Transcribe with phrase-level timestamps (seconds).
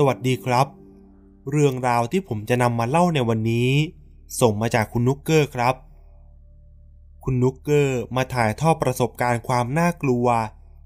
[0.00, 0.66] สวัสดีครับ
[1.50, 3.70] เรื่องราวที่ผมจะนำมาเล่าในวันนี้
[4.40, 5.74] ส่งมาจากคุณนุกเกอร์ครับ
[7.24, 10.26] คุณนุกเกอร์มาถ่ายทอดประสบการณ์ความน่ากลัว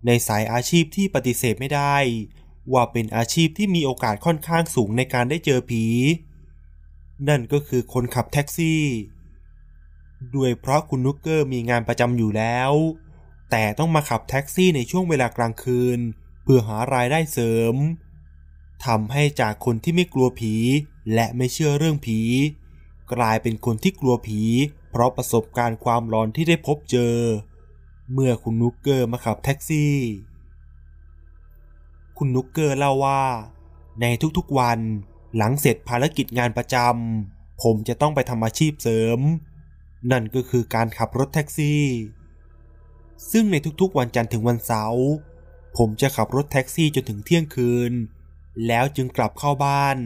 [0.06, 1.96] ในสายอาชีพที่ปฏิเสธไม่ได้
[2.72, 5.84] ว่าเป็นอาชีพที่มีโอกาสค่อนข้างสูงในการได้เจอผี
[7.28, 8.82] นั่นก็คือคนขับแท็กซี่
[10.34, 12.72] ด้วยเพราะคุณนุกเกอร์มีงานประจำอยู่แล้ว
[13.50, 15.98] แต่ต้องมาขับแท็กซี่ในช่วงเวลากลางคืน
[16.42, 17.76] เพื่อหารายได้เสริม
[18.86, 20.54] ทำให้จากคนที่ไม่กลัวผี
[21.14, 22.20] และไม่เชื่อเรื่องผี
[23.12, 24.42] กลายเป็นคนที่กลัวผี
[24.90, 27.16] เพราะประสบการณ์ความร้อนที่ได้พบเจอ
[28.12, 29.94] เมื่อคุณนุกเกอร์มาขับแท็กซี่
[32.18, 33.22] คุณนุกเกอร์เล่าว่า
[34.00, 34.06] ใน
[34.38, 34.78] ทุกๆวัน
[35.36, 39.18] หลังเสร็จภารกิจงานประจำผมจะต้องไปทำอาชีพเสริม
[40.10, 41.84] นั่นก็คือการขับรถแท็กซี่
[43.30, 45.04] ซึ่งในทุกๆวันจันทร์ถึงวันเสาร์
[45.76, 47.92] ผมจะขับรถแท็กซี่จนถึงเที่ยงคืน
[48.66, 49.98] แล้วจึงกลับเข้าบ้าน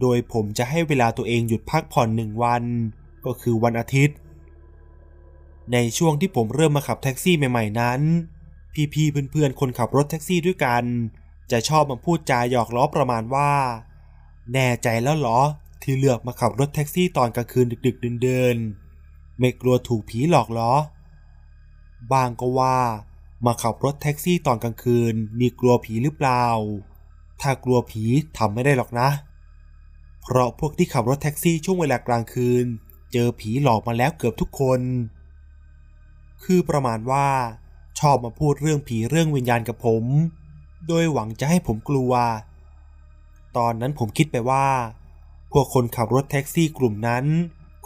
[0.00, 2.64] โดยผมจะให้เวลาตัวเองหยุดพักผ่อนหนึ่งวัน
[3.24, 4.16] ก็คือวันอาทิตย์
[5.72, 8.00] ในช่วงที่ผมเริ่มมาขับแท็กซี่ใหม่ๆนั้น
[8.94, 10.84] พี่ๆเพื่อนๆคนขับรถแท็กซี่ด้วยกัน
[11.50, 13.52] จะชอบมาพูดจาหยอกล้อประมาณว่า
[14.52, 15.40] แน่ใจแล้วเหรอ
[15.82, 20.72] ที่เลือกมาขับรถแท็กซี่ตอนกลางคืนดึกๆเดินๆไม่กลัวถูกผีหลอกเหรอ
[22.12, 22.78] บางก็ว่า
[23.46, 26.46] มาขับรถแท็กซี่ตอนกลางคืนมีกลัวผีหรือเปล่า
[27.40, 28.02] ถ้ากลัวผี
[28.38, 29.08] ทำไม่ได้หรอกนะ
[30.22, 32.66] เพราะพวกที่ขับรถแท็กซี่ช่วงเวลากลางคืน
[33.12, 34.80] เจอผีหลอกมาแล้วเกือบทุกคน
[36.44, 37.28] คือประมาณว่า
[38.00, 40.04] ชอบมาพูดเรื่องผีเรื่องวิญญาณกับผม
[40.88, 42.12] โดยหวังจะให้ผมกลัว
[43.56, 44.66] ตอนนั้นผมคิดไปว่า
[45.52, 47.24] พวกคนขับรถแท็กซี่กลุ่มนั้น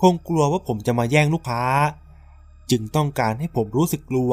[0.00, 1.64] คงกลัวว่าผมจะมาแย่งลูกค้า
[2.70, 4.32] จึงต้องการให้ผมรู้สึกกลัว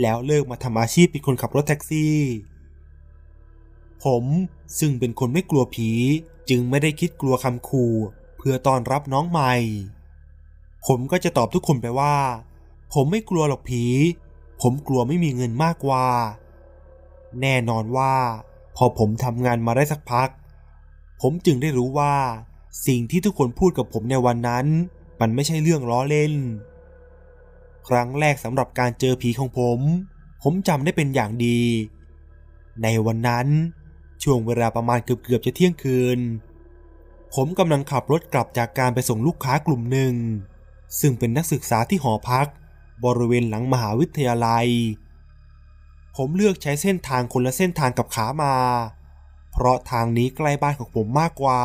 [0.00, 2.14] แล้วเลิกมาทำอาชีพเป็นคนขับรถแท็กซี่
[4.04, 4.24] ผม
[4.78, 5.90] ซึ่งเป็นคนไม่กลัวผี
[6.48, 7.94] จึงไม่ได้คิดกลัวคำขู่
[8.38, 9.54] เพื่อต้อนรับน้องใหม่
[10.86, 12.16] ผมก็จะตอบทุกคนไปว่า
[12.92, 13.84] ผมไม่กลัวหรอกผี
[14.62, 16.06] ผมกลัวไม่มีเงินมากกว่า
[17.40, 18.14] แน่นอนว่า
[18.76, 20.28] พอผมทำงานมาได้สักพัก
[21.20, 22.14] ผมจึงได้รู้ว่า
[22.86, 24.66] สิ่งที่ทุกคนพูดกับผมในวันนั้น
[25.20, 26.32] มันไม่ใช่เรื่องล้อเล่น
[27.88, 29.78] ครั้งแรกสำหรับการเจอผีของผม
[30.42, 31.60] ผมจำได้เป็นอย่างดี
[32.82, 33.48] ในวันนั้น
[34.22, 36.20] ช่วงเวลาประมาณเกือบๆจะเที่ยงคืน
[37.34, 40.14] ผมกำลังขับรถกลับจากการไปส่งลูกค้ากลุ่มหนึ่ง
[41.00, 42.46] ซึ่งเป็นนักศึกษาที่หอพัก
[43.04, 44.66] บริเวณหลังมหาวิทยาลัย
[46.16, 48.54] ผมเลือกใช้เส้นทางคนละเส้นทางกับขามา
[49.52, 51.62] เพราะทางนี้ใกล้บ้านของผมมากกว่า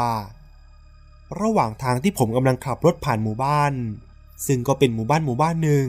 [1.42, 3.74] ระหว่างทางที่ผมกำลังขับรถผ่านหมู่บ้าน
[4.48, 5.88] ซึ่งก็เป็นหมู่บ้านหมู่บ้านหนึ่ง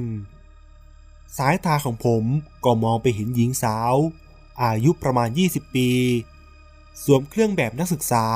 [1.39, 2.25] สายตาของผม
[2.65, 3.95] ก็มองไปเห็นหญิงสาว
[4.62, 5.89] อายุประมาณ 20 ปี
[7.04, 8.26] สวมเครื่องแบบนักศึกษา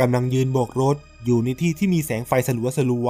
[0.00, 3.08] กำลังยืนโบกรถอยู่ในที่ที่มีแสงไฟสลัวสลัว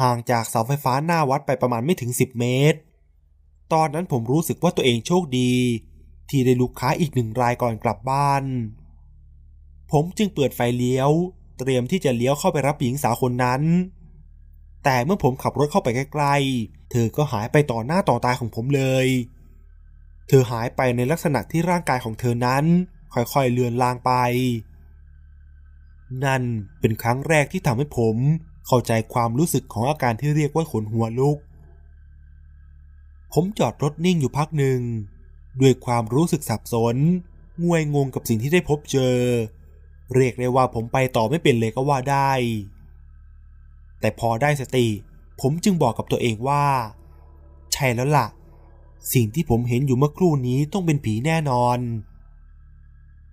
[0.00, 2.78] ห่างจากเสาไฟฟ้าหน้าวัดไปประมาณไม่ถึง 10 เมตร
[3.72, 5.52] ตอนนั้นผมรู้สึกว่าตัวเองโชคดี
[6.30, 8.44] ที่ได้ลูกค้าอีกหนึ่งรายก่อนกลับบ้าน
[9.92, 11.10] ผมจึงเปิดไฟเลี้ยว
[11.58, 13.62] เตรียมที่จะเลี้ยวเข้าไปรับหญิงสาวคนนั้น
[14.84, 19.06] แต่เมื่อผมขับรถเข้าไปใกล้ๆ เธอก็หายไปต่อหน้าต่อตาของผมเลย
[20.28, 22.64] เธอหายไปในลักษณะที่ร่างกายของเธอนั้น
[23.14, 24.12] ค่อยๆเลือนลางไป
[26.24, 26.42] นั่น
[26.80, 28.16] เป็นครั้งแรกที่ทำให้ผม
[28.66, 31.38] เข้าใจความรู้สึกของอาการที่เรียกว่าขนหัวลุก
[33.32, 34.80] ผมจอดรถนิ่งอยู่พักหนึ่ง
[35.60, 36.96] ด้วยความรู้สึกสับสน
[37.62, 39.16] งวยงงกับสิ่งที่ได้พบเจอ
[40.14, 42.32] เรียกได้ว่าผมไปต่อไม่เป็นเลยก็ว่าได้
[44.00, 44.86] แต่พอได้สติ
[45.40, 46.64] ผมจึงบอกกับตัวเองว่า
[47.72, 48.26] ใช่แล้วล่ะ
[49.12, 51.78] สิ่งที่ผมเห็นอยู่เมื่อครู่นี้ต้องเป็นผีแน่นอน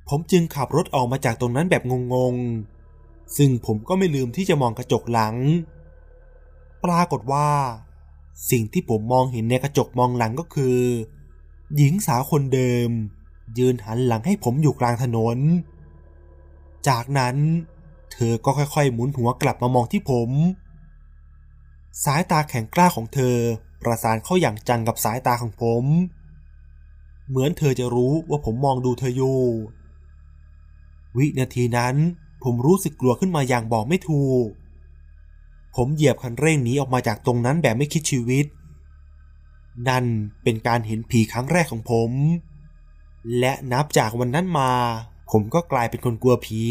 [0.09, 1.83] ผมจึงขับรถออกมาจากตรงนั้นแบบ
[2.13, 5.35] งงๆ ซึ่งผมก็ไม่ลืมที่จะมองกระจกหลัง
[6.83, 7.49] ปรากฏว่า
[8.51, 10.79] สิ่งที่ผมมองเห็นในกระจกมองหลังก็คือ
[11.75, 12.89] หญิงสาวคนเดิม
[13.57, 15.37] ยืนหันหลังให้ผมอยู่กลางถนน
[16.87, 17.35] จากนั้น
[18.13, 20.29] เธอก็ค่อยๆ หมุนหัวกลับมามองที่ผม
[22.05, 23.35] สายตาแข็งกล้าของเธอ
[23.81, 25.83] ประสานเข้าอย่างจังกับสายตาของผม
[27.29, 29.39] เหมือนเธอจะรู้ว่าผมมองดูเธออยู่
[31.17, 31.95] วินาทีนั้น
[32.43, 34.47] ผมรู้สึกกลัวขึ้นมาอย่างบอกไม่ถูก
[35.75, 38.45] ผมเหยียบคันเร่งหนีออกมาจากตรงนั้นแบบไม่คิดชีวิต
[39.87, 40.05] นั่น
[40.43, 42.11] เป็นการเห็นผีครั้งแรกของผม
[43.39, 44.71] และนับจากวันนั้นมา
[45.31, 46.63] ผมก็กลายเป็นคนกลัวผี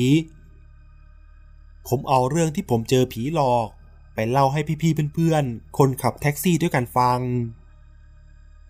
[1.89, 3.69] ผมเอาเรื่องที่ผมเจอผีหลอก
[4.15, 7.21] ไปเล่าให้พี่ๆเพื่อนๆ คนขับแท็กซี่ด้วยกันฟัง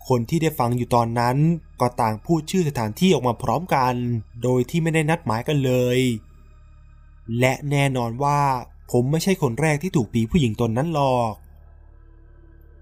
[0.07, 1.37] คนที่ได้ฟังอยู่ตอนนั้น
[1.79, 3.93] ก็ต่างพูดชื่อสถานที่ออกมาพร้อมกัน
[4.43, 5.99] โดยที่ไม่ได้นัดหมายกันเลย
[7.39, 8.41] และแน่นอนว่า
[8.91, 11.33] ผมไม่ใช่คนแรกที่ถูกผีผู้หญิงตนนั้นหลอก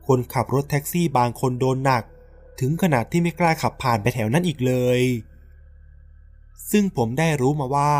[0.08, 2.04] คนขับรถแท็กซี่บางคนโดนหนัก
[2.60, 5.02] ถึงขนาดที่ไม่กล้าขับผ่านไปแถวนั้นอีกเลย
[6.72, 7.94] ซึ่งผมได้รู้มาว่า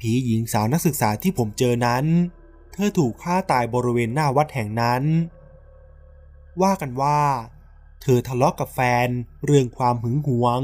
[0.00, 2.04] ผีหญิงสาวนักศึกษาที่ผมเจอนั้น
[2.72, 5.02] เธอถูกฆ่าตายบริเวณหน้าวัดแห่งนั้น
[6.62, 7.20] ว่ากันว่า
[8.02, 9.08] เธอทะเลาะกกับแฟน
[9.44, 10.62] เรื่องความหึงหวง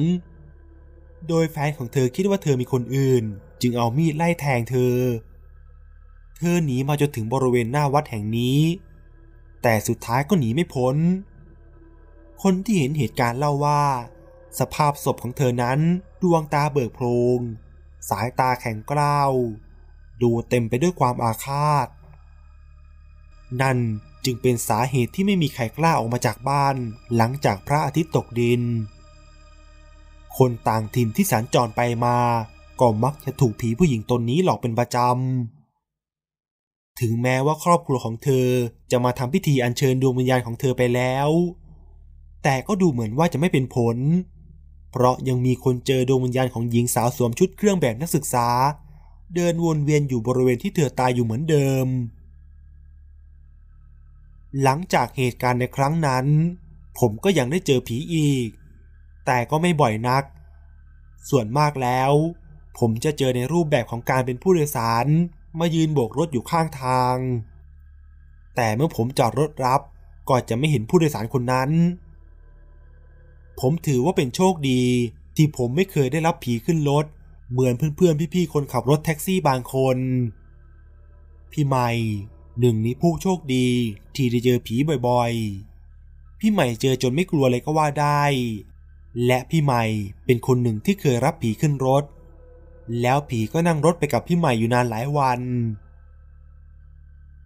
[1.28, 3.24] โดยแฟนของเธอคิดว่าเธอมีคนอื่น
[3.60, 4.96] จึงเอามีดไล่แทงเธอ
[6.38, 8.60] เธอหนีมาจนถึงบริเวณหน้าวัดแห่งนี้
[9.62, 10.96] แต่สุดท้ายก็หนีไม่พ้น
[12.42, 13.84] คนที่เห็นเหตุการณ์เล่าว่า
[14.58, 15.78] สภาพศพของเธอนั้น
[16.22, 17.06] ดวงตาเบิกโพล
[17.36, 17.40] ง
[18.10, 19.32] สายตาแข็งกร้าว
[20.22, 21.88] ดูเต็มไปด้วยความอาฆาต
[23.62, 23.78] นั่น
[24.26, 26.76] จึงเป็นสาเหตุที่ไม่มีใครกล้าออกมาจากบ้าน
[27.16, 28.62] หลังจากพระอาทิตย์ตกดิน
[30.38, 32.18] คนต่างถิ่นที่สัญจรไปมา
[32.80, 38.48] ก็มักจะถูกผีผู้หญิงตนนี้หลอกเป็นประจำ ถึงแม้ว่าครอบครัวของเธอ
[38.90, 41.28] จะมาทำพิธีอัญเชิญดวงวิญญาณของเธอไปแล้ว
[42.42, 43.96] แต่ก็ดูเหมือนว่าจะไม่เป็นผล
[44.90, 48.48] เพราะยังมีคนเจอดวงวิญญาณของหญิงสาวสวมชุดเครื่องแบบนักศึกษา
[49.34, 51.86] เดินวนเวียนอยู่บริเวณที่เธอตายอยู่เหมือนเดิม
[54.62, 56.26] หลังจากเหตุการณ์ในครั้งนั้น
[56.98, 58.48] ผมก็ยังได้เจอผีอีก
[59.26, 60.24] แต่ก็ไม่บ่อยนัก
[61.30, 62.12] ส่วนมากแล้ว
[62.78, 65.06] ผมจะเจอในรูปแบบของการเป็นผู้โดยสาร
[65.58, 67.16] มายืนโบกรถอยู่ข้างทาง
[68.56, 69.80] แต่เมื่อผมจอดรถรับ
[70.28, 71.70] ก็จะไม่เห็นผู้โดยสารคนนั้น
[73.60, 74.82] ผมถือว่าเป็นโชคดี
[75.36, 77.04] ที่ผมไม่เคยได้รับผีขึ้นรถ
[77.50, 79.98] เหมือนเพื่อนๆพี่ๆคนขับรถแท็กซี่บางคน
[81.52, 81.90] พี่ใหม่
[82.60, 83.68] หนึ่งในผู้โชคดี
[84.14, 84.76] ที่ได้เจอผี
[85.08, 88.24] บ่อยๆ พี่ใหม่เจอจนไม่กลัวเลยก็ว่าได้
[89.26, 89.84] และพี่ใหม่
[90.24, 92.04] เป็นคนหนึ่งที่เคยรับผีขึ้นรถ
[93.00, 95.40] แล้วผีก็นั่งรถไปกับพี่ใหม่อยู่นานหลายวัน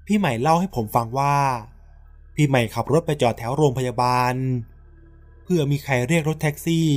[0.07, 1.37] พี่ใหม่เล่าให้ผมฟังว่า
[2.35, 4.35] พี่ใหม่ขับรถไปจอดแถวโรงพยาบาล
[5.45, 6.89] เพื่อมีใครเรียกรถแท็กซี่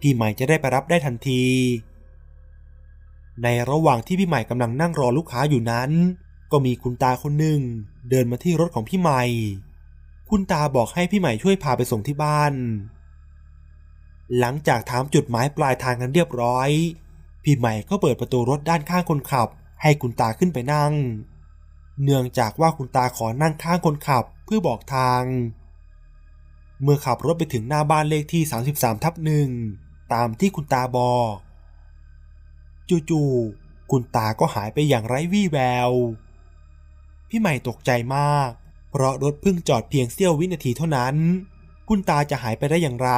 [0.00, 1.44] พี่ใหม่จะได้ไปรับได้ทันที
[3.42, 5.90] ในระหว่างที่พี่ใหม่กำลังนั่งรอลูกค้าอยู่นั้น
[6.52, 7.60] ก็มีคุณตาคนหนึ่ง
[8.10, 9.22] เดินมาที่รถของพี่ใหม่
[10.30, 12.52] คุณตาบอกให้พี่ใหม่ช่วยพาไปส่งที่บ้าน
[14.38, 16.70] หลังจากถามจุดหมายปลายทางกันเรียบร้อย
[17.44, 19.48] พี่ใหม่ก็เปิดประตูรถด้านข้างคนขับ
[19.82, 20.92] ให้คุณตาขึ้นไปนั่ง
[22.02, 25.22] เนื่องจากว่าคุณตาขอนั่งข้างคนขับเพื่อบอกทาง
[26.82, 29.48] เมื่อขับรถไปถึงหน้าบ้านเลขที่ 33ทับหนึ่ง
[30.12, 31.34] ตามที่คุณตาบอก
[33.10, 35.58] จู่ๆคุณตาก็หายไปอย่างไร้วี่แว
[35.88, 35.90] ว
[37.34, 38.50] พี่ใหม่ตกใจมาก
[38.90, 41.14] เพราะรถเพิ่งจอดเพียงเสี้ยววินาทีเท่านั้น
[41.88, 43.10] คุณตาจะหายไปได้อย่างไร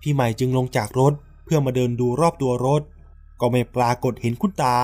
[0.00, 2.82] พี่ใหม่จึงลงจากรถเพื่อมาเดินดูรอบตัวรถ
[3.40, 4.78] ก็ไม่ปรากฏเห็นคุณตา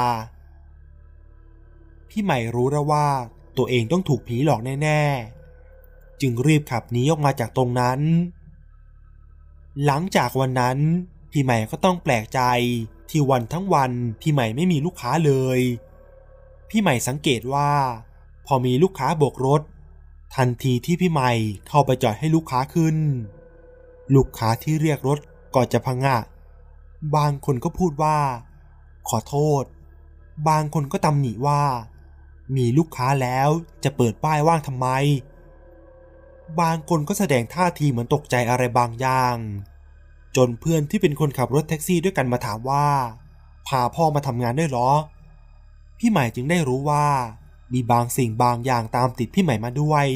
[2.09, 3.07] พี่ใหม่รู้แล้วว่า
[3.57, 8.01] ตัวเองต้องถูกผีหลอกแน่ๆ จึงรีบขับหนีออกมาจากตรงนั้น
[9.85, 10.79] หลังจากวันนั้น
[11.33, 12.41] พี่ใหม่ก็ต้องแปลกใจ
[13.11, 15.61] ที่วันทั้งวันพี่ใหม่ไม่มีลูกค้าเลย
[16.75, 17.71] พี่ใหม่สังเกตว่า
[18.47, 19.63] พอมีลูกค้าโบกรถ
[20.37, 21.31] ทันทีที่พี่ใหม่
[21.69, 22.97] เข้าไปจอดให้ลูกค้าขึ้น
[24.15, 25.19] ลูกค้าที่เรียกรถ
[25.55, 26.17] ก็จะพังงะ
[27.17, 28.19] บางคนก็พูดว่า
[29.09, 29.65] ขอโทษ
[30.49, 31.63] บางคนก็ตำหนิว่า
[32.57, 33.49] มีลูกค้าแล้ว
[33.85, 34.87] จะเปิดป้ายว่างทำไม
[36.61, 39.37] บางคนก็แสดงท่าทีเหมือนตกใจอะไรบางอย่าง
[40.37, 42.87] จนเพื่อนที่เป็นคนขับรถแท็กซี่ด้วยกันมาถามว่า
[43.69, 44.91] พาพ่อมาทำงานด้วยหรอ
[46.05, 47.07] พี่ใหม่จึงได้รู้ว่า
[47.73, 50.07] มีบางสิ่งบางอย่างตามติดพี่ใหม่มาด้วย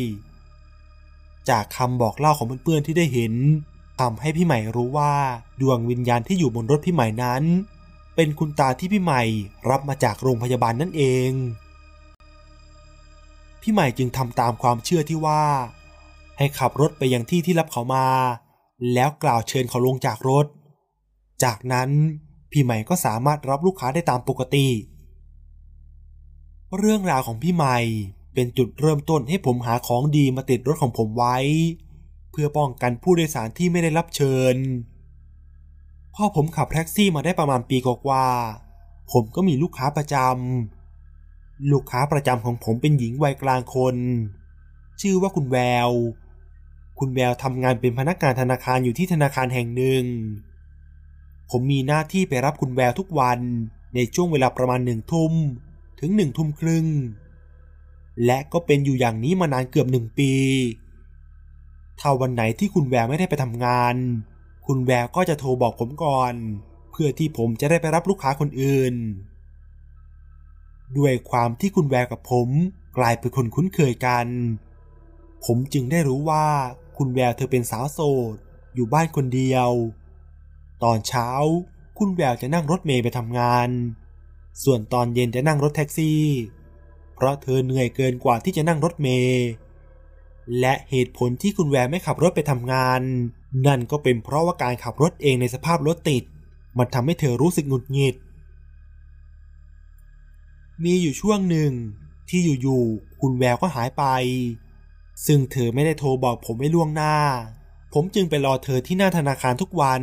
[1.51, 3.35] จากคำบอกเล่าของเพื่อนๆที่ได้เห็น
[4.01, 5.15] ทำให้พี่ใหม่รู้ว่า
[5.61, 7.43] ดวงวิญญาณที่อยู่บนรถพี่ใหม่นั้น
[8.15, 9.23] เป็นคุณตาที่พี่ใหม่
[9.71, 11.31] รับมาจากโรงพยาบาลนั่นเอง
[13.61, 15.45] พี่ใหม่จึงทำตามความเชื่อที่ว่า
[16.39, 18.07] ให้ขับรถไปยังที่ที่รับเขามา
[18.93, 20.47] แล้วกล่าวเชิญเขาลงจากรถ
[21.45, 21.91] จากนั้น
[22.51, 24.69] พี่ใหม่ก็สามารถรับลูกค้าได้ตามปกติ
[26.79, 27.79] เรื่องราวของพี่ใหม่
[28.35, 31.37] เป็นจุดเริ่มต้นให้ผมหาของดีมาติดรถของผมไว้
[32.31, 34.57] เพื่อป้องกันผู้โดยสารที่ไม่ได้รับเชิญ
[36.15, 38.27] พอผมขับแท็กซี่มาได้ประมาณปีกว่า
[39.13, 43.97] ผมก็มีลูกค้าประจำลูกค้าประจำของผมเป็นหญิงวัยกลางคน
[45.01, 45.59] ชื่อว่าคุณแว
[45.89, 45.91] ว
[46.99, 50.05] คุณแววทำงานเป็นพนักงานธนาคารอยู่ที่ธนาคารแห่งหนึ่ง
[51.51, 53.41] ผมมีหน้าที่ไปรับคุณแววทุกวัน
[53.95, 55.33] ในช่วงเวลาประมาณหนึ่งทุ่ม
[55.99, 56.87] ถึงหนึ่งทุ่มครึ่ง
[58.25, 60.33] และก็เป็นอยู่อย่างนี้มานานเกือบหนึ่งปี
[62.01, 63.95] ถ้าวันไหนที่คุณแววไม่ได้ไปทำงาน
[64.67, 66.35] คุณแววก็จะโทรบอกผมก่อน
[66.91, 68.95] เพื่อที่ผมจะได้ไปรับลูกค้าคนอื่น
[70.99, 72.49] ด้วยความที่คุณแววกับผม
[72.99, 74.27] กลายเป็นคนคุ้นเคยกัน
[75.45, 76.47] ผมจึงได้รู้ว่า
[76.97, 78.01] คุณแววเธอเป็นสาวโส
[78.35, 78.37] ด
[78.75, 79.71] อยู่บ้านคนเดียว
[80.83, 81.29] ตอนเช้า
[81.99, 83.69] คุณแววจะนั่งรถเมล์ไปทำงาน
[84.65, 86.23] ส่วนตอนเย็นจะนั่งรถแท็กซี่
[87.15, 89.47] เพราะเธอเหนื่อยเกินกว่าที่จะนั่งรถเมล์
[90.61, 93.01] และเหตุผลที่คุณแววไม่ขับรถไปทำงาน
[93.67, 96.25] นั่นก็เป็นเพราะว่าการขับรถเองในสภาพรถติด
[96.79, 98.17] มันทำให้เธอรู้สึกหงุดหงิด
[100.85, 101.73] มีอยู่ช่วงหนึ่ง
[102.29, 104.05] ที่อยู่ๆคุณแววก็หายไป
[105.27, 107.17] ซึ่งเธอไม่ได้โทรบอกผมไม่ล่วงหน้า
[107.93, 110.03] ผมจึงไปรอเธอที่หน้าธนาคารทุกวัน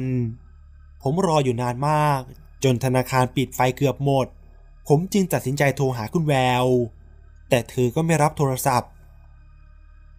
[1.02, 2.22] ผมรออยู่นานมาก
[2.64, 4.28] จนธนาคารปิดไฟเกือบหมด
[4.88, 6.66] ผมจึงตัดสินใจโทรหาคุณแวว
[7.50, 8.92] แต่เธอก็ไม่รับโทรศัพท์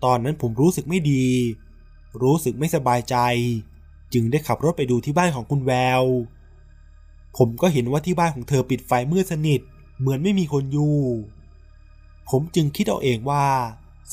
[0.04, 1.26] ตอนนั้นผมรู้สึกไม่ดี
[2.23, 3.16] รู้สึกไม่สบายใจ
[4.12, 6.02] จึงได้ขับรถไปดูที่บ้านของคุณแวว
[7.37, 9.61] ผมก็เห็นว่าที่บ้านของเธอปิดไฟมืดสนิท
[9.99, 10.99] เหมือนไม่มีคนอยู่
[12.30, 13.47] ผมจึงคิดเอาเองว่า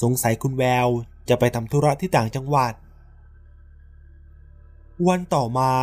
[0.02, 0.88] สงสัยคุณแวว
[1.30, 2.74] จะไปทำธุระที่ต่างจังหวัด
[5.08, 5.74] วันต่อมา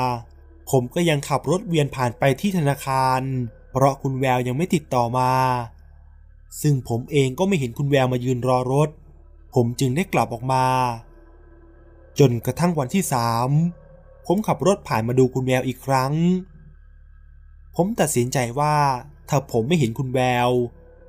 [0.70, 3.22] ผมก็ยังขับรถเวียนผ่านไปที่ธนาคาร
[3.70, 5.32] เพราะคุณแววยังไม่ติดต่อมา
[6.62, 8.88] ซึ่งผมเองก็ไม่เห็นคุณแววมายืนรอรถ
[9.54, 10.64] ผมจึงได้กลับออกมา
[12.18, 13.48] จนกระทั่งวันที่สาม
[14.26, 16.12] ผมขับรถผ่านมาดูคุณแววอีกครั้ง
[17.76, 18.76] ผมตัดสินใจว่า
[19.28, 20.50] ถ้าผมไม่เห็นคุณแวว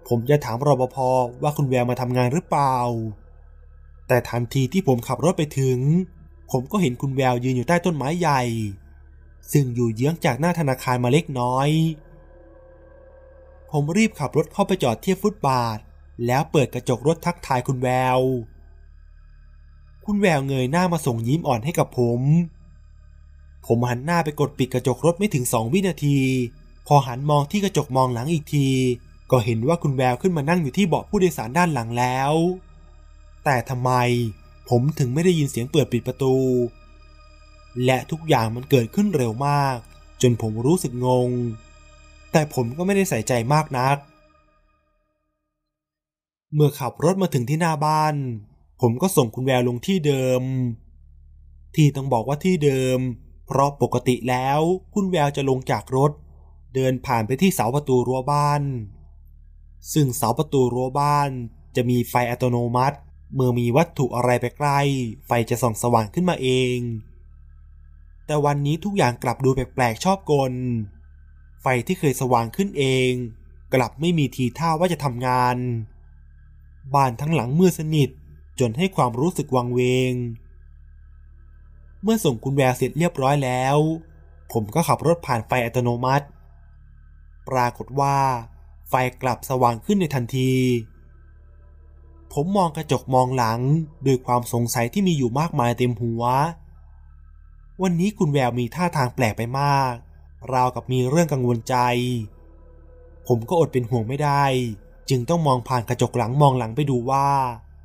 [0.07, 0.97] ผมจะถามรปภ
[1.43, 2.77] ว่าคุณแววมาทำงานหรือเปล่า
[4.07, 5.79] แต่ทันทีที่ผมขับรถไปถึง
[6.51, 8.41] ผมก็เห็นคุณแววยืนอยู่ใต้ต้นไม้ใหญ่
[9.51, 11.69] ซึ่งอยู่เยื้องจากหน้าธนาคารมาเล็กน้อย
[13.71, 15.79] ผมรีบขับรถเข้าไปจอดเทียบฟุตบาท
[16.25, 18.19] แล้วเปิดกระจกรถทักทายคุณแวว
[20.05, 22.21] คุณแววเงยหน้ามาส่งยิ้มอ่อนให้กับผม
[23.65, 26.19] ผมหันหน้าไปกดปิดกระจกรถไม่ถึงสองวินาที
[26.87, 28.67] พอหันมองที่กระจกมองหลังอีกที
[29.31, 32.33] ก็เห็นว่าคุณแววขึ้นมานั่งอยู่ที่เบาะผู้โดยสารด้านหลังแล้ว
[33.43, 33.91] แต่ทำไม
[34.69, 36.35] ผมถึงไม่ได้ยินเสียงเปิดปิดประตู
[37.85, 39.77] และทุกอย่างมันเกิดขึ้นเร็วมาก
[40.21, 41.29] จนผมรู้สึกงง
[42.31, 43.97] แต่ผมก็ไม่ได้ใส่ใจมากนัก
[46.53, 48.15] เมื่อขับรถมาถึงที่หน้าบ้าน
[48.81, 50.43] ผมก็ส่งคุณแววลงที่เดิม
[51.75, 52.99] ที่ต้องบอกว่าที่เดิม
[53.47, 54.59] เพราะปกติแล้ว
[54.93, 56.11] คุณแววจะลงจากรถ
[56.75, 58.61] เดินผ่านไปที่เสาประตูรั้วบ้าน
[59.93, 61.29] ซึ่งเสาประตูรั้วบ้าน
[61.75, 62.97] จะมีไฟอัตโนมัติ
[63.33, 64.79] เมื่อมีวัตถุอะไรไปใกล้
[65.27, 66.77] ไฟจะส่องสว่างขึ้นมาเอง
[68.25, 70.53] แต่วันนี้ทุกอย่างกลับดูแปลกๆชอบกล
[71.61, 73.11] ไฟที่เคยสว่างขึ้นเอง
[73.73, 75.57] กลับไม่มีทีท่าว่าจะทำงาน
[76.93, 78.09] บ้านทั้งหลังมืดสนิท
[78.59, 80.13] จนให้ความรู้สึกวังเวง
[82.03, 83.77] เมื่อส่งคุณแววเสร็จเรียบร้อยแล้ว
[84.51, 86.25] ผมก็ขับรถผ่านไฟอัตโนมัติ
[87.49, 88.17] ปรากฏว่า
[88.89, 90.53] ไฟกลับสว่างขึ้นในทันที
[92.33, 93.59] ผมมองกระจกมองหลัง
[94.05, 96.23] ด้วยความสงสัยที่มีอยู่มากมายเต็มหัว
[97.81, 99.93] วันนี้คุณแววมีท่าทางแปลกไปมาก
[100.53, 101.75] ราวกับมีเรื่องกังวลใจ
[103.27, 104.43] ผมก็อดเป็นห่วงไม่ได้
[105.09, 107.27] จึงต้องมองผ่านกระจกหลังมองหลังไปดูว่า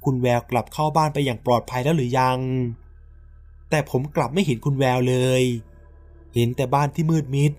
[0.04, 2.38] คุณแววกลับเข้าบ้านไปอย่างปลอดภัยแล้วหรือยัง
[3.70, 5.42] แต่ผมกลับไม่เห็นคุณแววเลย
[6.34, 7.52] เห็นแต่บ้านที่มืดมิด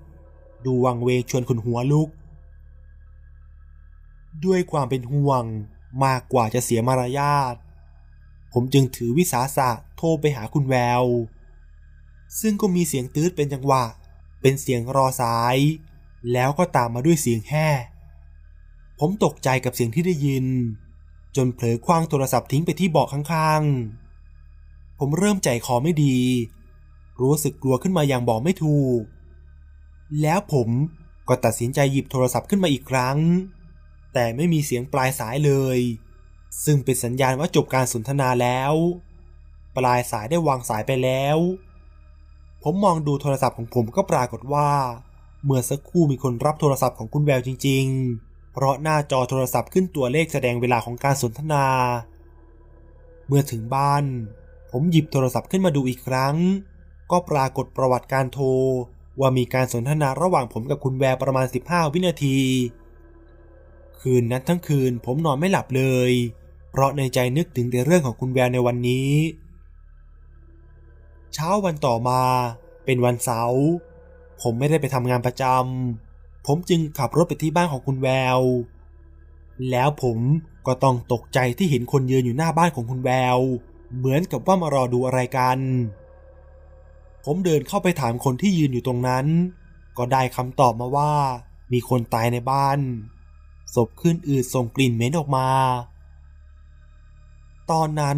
[0.66, 2.10] ดูวังเวงชวนคนหัวลุก
[4.46, 5.44] ด้วยความเป็นห่วง
[6.06, 7.56] มากกว่าจะเสียมารยาท
[8.54, 11.04] ผมจึงถือวิสาสะโทรไปหาคุณแวว
[12.40, 13.84] ซึ่งก็มีเสียงตืดเป็นจังหวะ
[14.48, 15.58] เป็นเสียงรอสาย
[16.34, 17.70] แล้วก็ตามมาด้วยเสียงแห่
[19.00, 20.46] ผมตกใจกับเสียงที่ได้ยิน
[21.36, 26.18] จนเผลอคว้างโทรศัพท์ทิ้งไปที่เบาะข้างๆ ผมเริ่มใจคอไม่ดี
[27.22, 29.02] รู้สึกกลัวขึ้นมาอย่างบอกไม่ถูก
[30.22, 30.70] แล้วผม
[31.28, 33.18] ก็ตัดสินใจหยิบโทรศัพท์ขึ้นมาอีกครั้ง
[34.14, 35.80] แต่ไม่มีเสียงปลายสายเลย
[36.66, 38.74] ซึ่งเป็นสัญญาณว่าจบการสนทนาแล้ว
[39.78, 41.38] ปลายสายได้วางสายไปแล้ว
[42.68, 44.70] ผมมองดูโทรศัพท์ของผมก็ปรากฏว่า
[45.44, 47.86] เมื่อสักครู่มีคนรับโทรศัพท์ของคุณแววจริง
[48.20, 51.66] ๆ เพราะหน้าจอโทรศัพท์ขึ้นตัวเลขแสดงเวลาของการสนทนา
[53.28, 54.04] เมื่อถึงบ้าน
[54.72, 56.36] ผมหยิบโทรศัพท์ขึ้นมาดูอีกครั้ง
[57.12, 58.48] ก็ปรากฏประวัติการโทร
[59.20, 62.38] ว่ามีการสนทนาระหว่างผมกับคุณแววประมาณ 15 วินาที
[64.00, 66.12] คืนนั้นทั้งคืนผมนอนไม่หลับเลย
[66.72, 69.10] เพราะในใจนึกถึงแต่เรื่องของคุณแววในวันนี้
[71.38, 72.22] เช้าวันต่อมา
[72.86, 73.63] เป็นวันเสาร์
[74.42, 78.39] ผมไม่ได้ไปทำงานประจำ ผมจึงขับรถไปที่บ้านของคุณแวว
[79.70, 80.18] แล้วผม
[80.68, 83.39] ก็ต้องตกใจที่เห็นคนยืนอยู่หน้าบ้านของคุณแวว
[83.98, 85.60] เหมือนกับว่ามารอดูอะไรกัน
[87.25, 89.25] ผมเดินเข้าไปถามคนที่ยืนอยู่ตรงนั้น
[89.98, 91.13] ก็ได้คำตอบมาว่า
[91.74, 92.80] มีคนตายในบ้าน
[93.75, 95.50] ศพขึ้นอืดส่งกลิ่นเหม็นออกมา
[97.72, 98.18] ตอนนั้น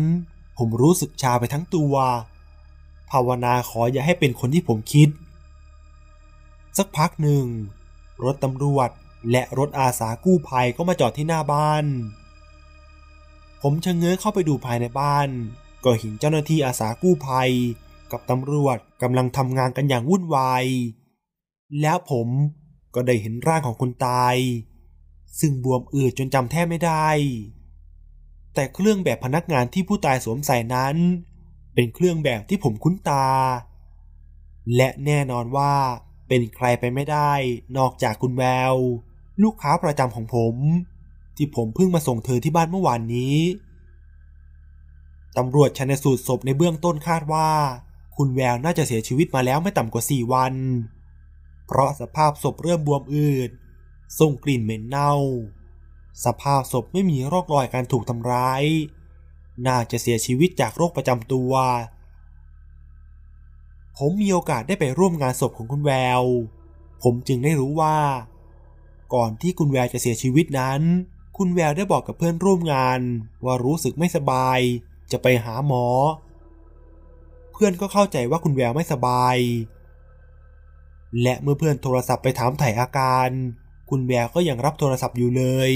[0.57, 1.95] ผมรู้สึกชาไปทั้งตัว
[3.11, 5.09] ภาวนาขออย่าให้เป็นคนที่ผมคิด
[6.77, 7.45] สักพักหนึ่ง
[8.23, 8.89] รถตำรวจ
[9.31, 11.85] และรถอาสากู้ภัยก็มาจอดที่หน้าบ้าน
[13.61, 15.29] ผมชะเง้อเข้าไปดูภายในบ้าน
[15.83, 17.51] ก็เห็นเจ้าหน้าที่อาสากู้ภัย
[18.11, 20.65] กับตำรวจกำลังทำงานกันอย่างวุ่นวาย
[21.81, 22.27] แล้วผม
[22.95, 24.35] ก็ได้เห็นร่างของคนตาย
[25.39, 27.09] ซึ่งบวมอืดจนจำแทบไม่ได้
[28.53, 30.95] แต่เครื่องแบบพนักงานที่ผู้ตายสวมใส่นั้น
[31.79, 33.27] เป็นเครื่องแบบที่ผมคุ้นตา
[34.75, 35.74] และแน่นอนว่า
[36.27, 37.31] เป็นใครไปไม่ได้
[37.77, 38.43] นอกจากคุณแว
[38.74, 38.75] ว
[39.43, 40.55] ลูกค้าประจำของผม
[41.38, 43.38] ที่ผมเพิ่งมาส่งเธอที่บ้านเมื่อวานนี้
[45.38, 47.50] ตำรวจชันสูตรศพในเบื้องต้นคาดว่า
[48.15, 50.53] คุณแววน่าจะเสียชีวิตมาแล้วไม่ต่ำกว่าสี่วัน
[51.67, 53.50] เพราะสภาพศพเริ่มบวมอืด
[54.19, 55.13] ส่งกลิ่นเหม็นเน่า
[56.25, 58.63] สภาพศพไม่มีร่องรอยการถูกทำร้าย
[59.65, 61.51] น่าจะเสียชีวิตจากโรคประจำตัว
[63.97, 66.23] ผมมีโอกาสได้ไปร่วมงานศพของคุณแวว
[67.03, 67.97] ผมจึงได้รู้ว่า
[69.13, 70.81] ก่อนที่คุณแววจะเสียชีวิตนั้น
[71.37, 72.99] คุณแววได้บอกกับเพื่อนร่วมงาน
[73.45, 74.59] ว่ารู้สึกไม่สบาย
[75.11, 75.85] จะไปหาหมอ
[77.51, 79.37] เพื่อนก็เข้าใจว่าคุณแววไม่สบาย
[81.21, 83.29] และเมื่อเพื่อนโทรศัพท์ไปถามถ่ายอาการ
[83.89, 85.71] คุณแววก็ยังรับโทรศัพท์อยู่เลย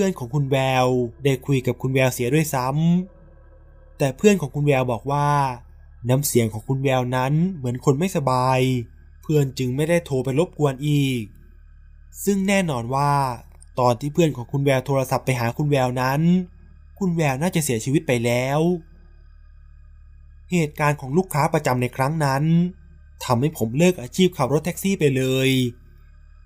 [0.00, 0.86] พื่อนของคุณแวว
[1.24, 5.28] ได้คุยกับคุณแววเสียด้วยซ้ำแต่เพื่อนของคุณแววบอกว่า
[6.08, 8.60] น้ำเสียงของคุณแววนั้นเหมือนคนไม่สบาย
[9.22, 11.22] เพื่อนจึงไม่ได้โทรไปรบกวนอีก
[12.24, 13.12] ซึ่งแน่นอนว่า
[13.78, 16.20] ตอนที่เพื่อนของคุณแววโทรศัพท์ไปหาคุณแววนั้น
[16.98, 18.60] คุณแววน่าจะเสียชีวิตไปแล้ว
[20.52, 22.44] เหตุการณ์ของลูกค้าประจำในครั้งนั้น
[23.24, 25.50] ทำให้ผมเลิกอาชีพขับรถแท็กซี่ไปเลย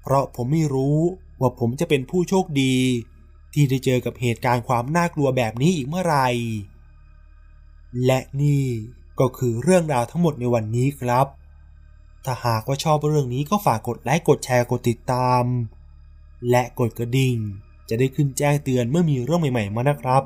[0.02, 0.98] เพราะผมไม่รู้
[1.40, 2.76] ว่าผมจะเป็นผู้โชคดี
[3.52, 6.28] ที่ได้เจอกับเหตุการณ์ความน่ากลัวแบบนี้อีกเมื่อไหร่
[8.06, 8.64] และนี่
[9.20, 11.26] ก็คือเรื่องราวทั้งหมดในวันนี้ครับ
[12.24, 15.44] ถ้าหากว่าชอบเรื่องนี้ก็ฝากกดไลค์กดแชร์กดติดตาม
[16.50, 17.36] และกดกระดิ่ง
[17.88, 20.22] จะได้ขึ้นแจ้งเตือนเมื่อมีเรื่องใหม่ ๆ มานะครับ